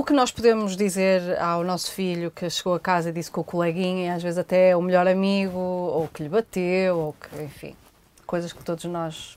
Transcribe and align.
O 0.00 0.02
que 0.02 0.14
nós 0.14 0.32
podemos 0.32 0.78
dizer 0.78 1.38
ao 1.38 1.62
nosso 1.62 1.92
filho 1.92 2.30
que 2.30 2.48
chegou 2.48 2.72
a 2.72 2.80
casa 2.80 3.10
e 3.10 3.12
disse 3.12 3.30
que 3.30 3.38
o 3.38 3.44
coleguinha, 3.44 4.14
às 4.14 4.22
vezes 4.22 4.38
até 4.38 4.70
é 4.70 4.76
o 4.76 4.80
melhor 4.80 5.06
amigo, 5.06 5.58
ou 5.58 6.08
que 6.08 6.22
lhe 6.22 6.28
bateu, 6.30 6.96
ou 6.96 7.12
que, 7.12 7.42
enfim, 7.42 7.76
coisas 8.26 8.50
que 8.50 8.64
todos 8.64 8.86
nós 8.86 9.36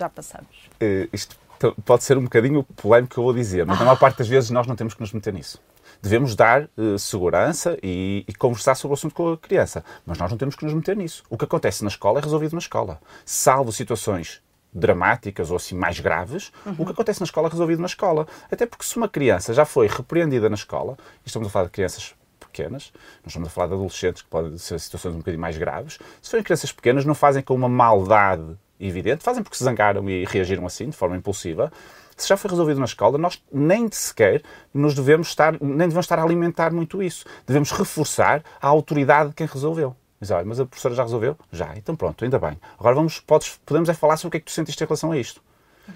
já 0.00 0.08
passamos. 0.08 0.48
Uh, 0.82 1.06
isto 1.12 1.36
pode 1.84 2.04
ser 2.04 2.16
um 2.16 2.22
bocadinho 2.22 2.62
polémico 2.62 3.12
que 3.12 3.20
eu 3.20 3.22
vou 3.24 3.34
dizer, 3.34 3.66
mas 3.66 3.76
ah. 3.76 3.80
na 3.80 3.84
maior 3.84 3.98
parte 3.98 4.16
das 4.16 4.28
vezes 4.28 4.48
nós 4.48 4.66
não 4.66 4.74
temos 4.74 4.94
que 4.94 5.00
nos 5.02 5.12
meter 5.12 5.34
nisso 5.34 5.60
devemos 6.00 6.36
dar 6.36 6.70
uh, 6.76 6.98
segurança 6.98 7.76
e, 7.82 8.24
e, 8.28 8.32
conversar 8.32 8.76
sobre 8.76 8.92
o 8.92 8.94
assunto 8.94 9.14
com 9.14 9.32
a 9.32 9.36
criança. 9.36 9.84
Mas 10.06 10.16
nós 10.16 10.30
não 10.30 10.38
temos 10.38 10.54
que 10.54 10.64
nos 10.64 10.72
meter 10.72 10.96
nisso. 10.96 11.24
O 11.28 11.36
que 11.36 11.44
acontece 11.44 11.82
na 11.82 11.88
escola 11.88 12.20
é 12.20 12.22
resolvido 12.22 12.52
na 12.52 12.60
escola. 12.60 13.00
Salvo 13.24 13.72
situações 13.72 14.40
dramáticas 14.72 15.50
ou 15.50 15.56
assim 15.56 15.74
mais 15.74 15.98
graves, 16.00 16.52
uhum. 16.64 16.76
o 16.78 16.84
que 16.86 16.92
acontece 16.92 17.20
na 17.20 17.24
escola 17.24 17.48
é 17.48 17.50
resolvido 17.50 17.80
na 17.80 17.86
escola. 17.86 18.26
Até 18.50 18.66
porque 18.66 18.84
se 18.84 18.96
uma 18.96 19.08
criança 19.08 19.54
já 19.54 19.64
foi 19.64 19.86
repreendida 19.86 20.48
na 20.48 20.54
escola, 20.54 20.96
e 21.24 21.26
estamos 21.26 21.48
a 21.48 21.50
falar 21.50 21.66
de 21.66 21.72
crianças 21.72 22.14
pequenas, 22.38 22.92
nós 23.22 23.28
estamos 23.28 23.48
a 23.48 23.50
falar 23.50 23.68
de 23.68 23.74
adolescentes 23.74 24.22
que 24.22 24.28
podem 24.28 24.56
ser 24.58 24.78
situações 24.80 25.14
um 25.14 25.18
bocadinho 25.18 25.40
mais 25.40 25.56
graves, 25.56 25.98
se 26.20 26.30
forem 26.30 26.44
crianças 26.44 26.72
pequenas 26.72 27.04
não 27.04 27.14
fazem 27.14 27.42
com 27.42 27.54
uma 27.54 27.68
maldade 27.68 28.56
evidente, 28.80 29.24
fazem 29.24 29.42
porque 29.42 29.56
se 29.56 29.64
zangaram 29.64 30.08
e 30.08 30.24
reagiram 30.24 30.64
assim, 30.66 30.88
de 30.90 30.96
forma 30.96 31.16
impulsiva, 31.16 31.72
se 32.16 32.28
já 32.28 32.36
foi 32.36 32.50
resolvido 32.50 32.80
na 32.80 32.84
escola, 32.84 33.16
nós 33.16 33.42
nem 33.52 33.88
sequer 33.90 34.42
nos 34.74 34.92
devemos 34.94 35.28
estar, 35.28 35.52
nem 35.60 35.76
devemos 35.76 36.04
estar 36.04 36.18
a 36.18 36.24
alimentar 36.24 36.72
muito 36.72 37.00
isso. 37.00 37.24
Devemos 37.46 37.70
reforçar 37.70 38.42
a 38.60 38.66
autoridade 38.66 39.30
de 39.30 39.36
quem 39.36 39.46
resolveu. 39.46 39.94
Diz, 40.20 40.30
olha, 40.30 40.44
mas 40.44 40.58
a 40.58 40.66
professora 40.66 40.94
já 40.94 41.02
resolveu? 41.02 41.36
Já, 41.52 41.76
então 41.76 41.94
pronto, 41.94 42.24
ainda 42.24 42.38
bem. 42.38 42.58
Agora 42.78 42.94
vamos, 42.94 43.20
podes, 43.20 43.60
podemos 43.64 43.88
é 43.88 43.94
falar 43.94 44.16
sobre 44.16 44.28
o 44.28 44.30
que 44.32 44.36
é 44.38 44.40
que 44.40 44.46
tu 44.46 44.52
sentiste 44.52 44.82
em 44.82 44.86
relação 44.86 45.12
a 45.12 45.18
isto. 45.18 45.40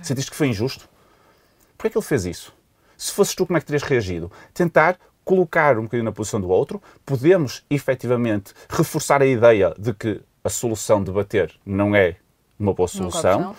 Sentiste 0.01 0.31
que 0.31 0.37
foi 0.37 0.49
injusto? 0.49 0.89
Porquê 1.77 1.89
é 1.89 1.91
que 1.91 1.99
ele 1.99 2.05
fez 2.05 2.25
isso? 2.25 2.55
Se 2.97 3.13
fosses 3.13 3.35
tu, 3.35 3.45
como 3.45 3.57
é 3.57 3.61
que 3.61 3.67
terias 3.67 3.83
reagido? 3.83 4.31
Tentar 4.55 4.97
colocar 5.25 5.79
um 5.79 5.83
bocadinho 5.83 6.05
na 6.05 6.13
posição 6.13 6.41
do 6.41 6.49
outro, 6.49 6.81
podemos 7.05 7.65
efetivamente 7.69 8.55
reforçar 8.69 9.23
a 9.23 9.27
ideia 9.27 9.75
de 9.79 9.93
que 9.93 10.21
a 10.45 10.49
solução 10.49 11.03
de 11.03 11.11
bater 11.11 11.53
não 11.65 11.95
é 11.95 12.17
uma 12.59 12.73
boa 12.73 12.89
solução, 12.89 13.57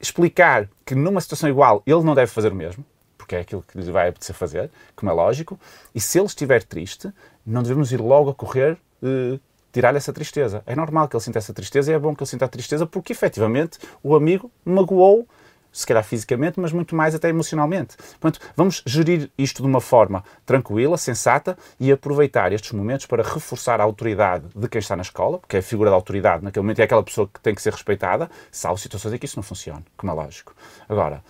explicar 0.00 0.68
que 0.84 0.94
numa 0.94 1.20
situação 1.20 1.48
igual 1.48 1.82
ele 1.86 2.02
não 2.02 2.14
deve 2.14 2.30
fazer 2.30 2.52
o 2.52 2.54
mesmo, 2.54 2.84
porque 3.16 3.36
é 3.36 3.40
aquilo 3.40 3.62
que 3.62 3.78
lhe 3.78 3.90
vai 3.90 4.08
apetecer 4.08 4.34
fazer, 4.34 4.70
como 4.94 5.10
é 5.10 5.14
lógico, 5.14 5.58
e 5.94 6.00
se 6.00 6.18
ele 6.18 6.26
estiver 6.26 6.62
triste, 6.62 7.12
não 7.44 7.62
devemos 7.62 7.92
ir 7.92 8.00
logo 8.00 8.30
a 8.30 8.34
correr 8.34 8.78
uh, 9.02 9.40
tirar 9.72 9.94
essa 9.94 10.12
tristeza. 10.12 10.62
É 10.66 10.74
normal 10.74 11.08
que 11.08 11.16
ele 11.16 11.22
sinta 11.22 11.38
essa 11.38 11.52
tristeza 11.52 11.90
e 11.90 11.94
é 11.94 11.98
bom 11.98 12.14
que 12.14 12.22
ele 12.22 12.30
sinta 12.30 12.44
a 12.44 12.48
tristeza 12.48 12.86
porque 12.86 13.12
efetivamente 13.12 13.78
o 14.02 14.14
amigo 14.14 14.50
magoou, 14.64 15.26
se 15.70 15.86
calhar 15.86 16.02
fisicamente, 16.02 16.58
mas 16.58 16.72
muito 16.72 16.96
mais 16.96 17.14
até 17.14 17.28
emocionalmente. 17.28 17.96
Portanto, 18.18 18.40
vamos 18.56 18.82
gerir 18.86 19.30
isto 19.36 19.62
de 19.62 19.68
uma 19.68 19.80
forma 19.80 20.24
tranquila, 20.44 20.96
sensata 20.96 21.56
e 21.78 21.92
aproveitar 21.92 22.52
estes 22.52 22.72
momentos 22.72 23.06
para 23.06 23.22
reforçar 23.22 23.80
a 23.80 23.84
autoridade 23.84 24.46
de 24.54 24.68
quem 24.68 24.78
está 24.78 24.96
na 24.96 25.02
escola, 25.02 25.38
porque 25.38 25.56
é 25.56 25.58
a 25.60 25.62
figura 25.62 25.90
da 25.90 25.96
autoridade 25.96 26.42
naquele 26.42 26.62
momento 26.62 26.80
é 26.80 26.84
aquela 26.84 27.02
pessoa 27.02 27.28
que 27.32 27.40
tem 27.40 27.54
que 27.54 27.62
ser 27.62 27.72
respeitada, 27.72 28.30
salvo 28.50 28.80
situações 28.80 29.14
em 29.14 29.18
que 29.18 29.26
isso 29.26 29.36
não 29.36 29.42
funciona, 29.42 29.82
como 29.96 30.10
é 30.10 30.14
lógico. 30.14 30.54
Agora, 30.88 31.22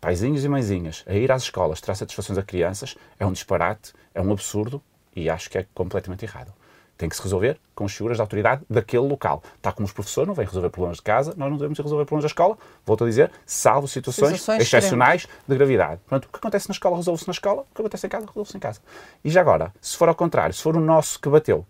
paizinhos 0.00 0.44
e 0.44 0.48
mãezinhas 0.48 1.04
a 1.06 1.14
ir 1.14 1.30
às 1.30 1.44
escolas 1.44 1.80
trazer 1.80 2.00
satisfações 2.00 2.36
a 2.36 2.42
crianças 2.42 2.96
é 3.18 3.24
um 3.24 3.32
disparate, 3.32 3.92
é 4.12 4.20
um 4.20 4.32
absurdo 4.32 4.82
e 5.14 5.30
acho 5.30 5.48
que 5.48 5.56
é 5.56 5.66
completamente 5.72 6.24
errado 6.24 6.52
tem 6.96 7.08
que 7.08 7.16
se 7.16 7.22
resolver 7.22 7.58
com 7.74 7.84
as 7.84 7.92
figuras 7.92 8.16
de 8.16 8.20
autoridade 8.20 8.62
daquele 8.70 9.06
local. 9.06 9.42
Está 9.56 9.72
como 9.72 9.86
os 9.86 9.92
professores 9.92 10.28
não 10.28 10.34
vêm 10.34 10.46
resolver 10.46 10.70
problemas 10.70 10.98
de 10.98 11.02
casa, 11.02 11.34
nós 11.36 11.50
não 11.50 11.56
devemos 11.56 11.78
resolver 11.78 12.04
problemas 12.04 12.24
da 12.24 12.28
escola, 12.28 12.56
volto 12.86 13.04
a 13.04 13.06
dizer, 13.06 13.30
salvo 13.44 13.88
situações, 13.88 14.38
situações 14.38 14.62
excepcionais 14.62 15.26
de 15.46 15.54
gravidade. 15.56 16.00
Portanto, 16.06 16.26
o 16.26 16.28
que 16.32 16.38
acontece 16.38 16.68
na 16.68 16.72
escola 16.72 16.96
resolve-se 16.96 17.26
na 17.26 17.32
escola, 17.32 17.62
o 17.62 17.74
que 17.74 17.82
acontece 17.82 18.06
em 18.06 18.10
casa 18.10 18.26
resolve-se 18.26 18.56
em 18.56 18.60
casa. 18.60 18.80
E 19.24 19.30
já 19.30 19.40
agora, 19.40 19.72
se 19.80 19.96
for 19.96 20.08
ao 20.08 20.14
contrário, 20.14 20.54
se 20.54 20.62
for 20.62 20.76
o 20.76 20.80
nosso 20.80 21.20
que 21.20 21.28
bateu, 21.28 21.66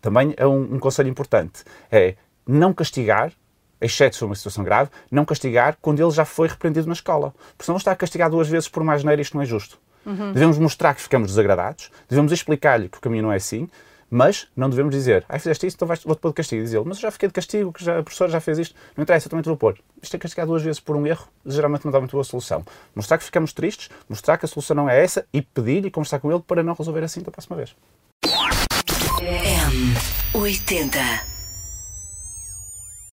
também 0.00 0.34
é 0.36 0.46
um, 0.46 0.74
um 0.74 0.78
conselho 0.78 1.08
importante, 1.08 1.64
é 1.90 2.14
não 2.46 2.72
castigar 2.72 3.32
exceto 3.80 4.16
se 4.16 4.20
for 4.20 4.26
uma 4.26 4.34
situação 4.34 4.64
grave, 4.64 4.90
não 5.10 5.24
castigar 5.24 5.76
quando 5.80 6.00
ele 6.00 6.10
já 6.10 6.24
foi 6.24 6.48
repreendido 6.48 6.86
na 6.86 6.94
escola. 6.94 7.34
Porque 7.50 7.64
senão 7.64 7.76
está 7.76 7.92
a 7.92 7.96
castigar 7.96 8.30
duas 8.30 8.48
vezes 8.48 8.68
por 8.68 8.82
mais 8.82 9.04
neira, 9.04 9.20
isto 9.20 9.34
não 9.34 9.42
é 9.42 9.46
justo. 9.46 9.78
Uhum. 10.04 10.32
Devemos 10.32 10.58
mostrar 10.58 10.94
que 10.94 11.00
ficamos 11.00 11.28
desagradados, 11.28 11.90
devemos 12.08 12.32
explicar-lhe 12.32 12.88
que 12.88 12.98
o 12.98 13.00
caminho 13.00 13.24
não 13.24 13.32
é 13.32 13.36
assim, 13.36 13.68
mas 14.10 14.48
não 14.56 14.70
devemos 14.70 14.94
dizer, 14.94 15.24
ah, 15.28 15.38
fizeste 15.38 15.66
isto, 15.66 15.76
então 15.76 15.88
vou-te 15.88 16.20
pôr 16.20 16.28
de 16.30 16.34
castigo. 16.34 16.62
Diz 16.62 16.72
ele, 16.72 16.84
mas 16.86 16.98
eu 16.98 17.02
já 17.02 17.10
fiquei 17.10 17.28
de 17.28 17.32
castigo, 17.32 17.72
que 17.72 17.84
já, 17.84 17.98
a 17.98 18.02
professora 18.02 18.30
já 18.30 18.40
fez 18.40 18.58
isto. 18.58 18.74
Não 18.96 19.02
interessa, 19.02 19.26
eu 19.26 19.30
também 19.30 19.42
te 19.42 19.48
vou 19.48 19.56
pôr. 19.56 19.78
Isto 20.02 20.16
é 20.16 20.18
castigar 20.18 20.46
duas 20.46 20.62
vezes 20.62 20.80
por 20.80 20.96
um 20.96 21.06
erro, 21.06 21.26
geralmente 21.44 21.84
não 21.84 21.92
dá 21.92 21.98
muito 21.98 22.12
boa 22.12 22.24
solução. 22.24 22.64
Mostrar 22.94 23.18
que 23.18 23.24
ficamos 23.24 23.52
tristes, 23.52 23.90
mostrar 24.08 24.38
que 24.38 24.44
a 24.44 24.48
solução 24.48 24.76
não 24.76 24.88
é 24.88 25.02
essa 25.02 25.26
e 25.32 25.42
pedir 25.42 25.84
e 25.84 25.90
conversar 25.90 26.20
com 26.20 26.30
ele 26.30 26.42
para 26.46 26.62
não 26.62 26.74
resolver 26.74 27.02
assim 27.04 27.20
da 27.22 27.30
próxima 27.30 27.56
vez. 27.56 27.74
M80 30.34 31.35